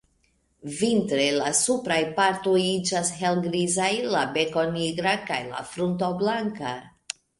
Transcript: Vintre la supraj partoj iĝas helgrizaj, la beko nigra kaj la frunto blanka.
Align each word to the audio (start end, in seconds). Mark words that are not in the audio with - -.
Vintre 0.77 1.25
la 1.33 1.51
supraj 1.59 1.99
partoj 2.21 2.55
iĝas 2.69 3.11
helgrizaj, 3.19 3.91
la 4.15 4.25
beko 4.39 4.65
nigra 4.79 5.15
kaj 5.29 5.39
la 5.53 5.63
frunto 5.75 6.11
blanka. 6.23 6.73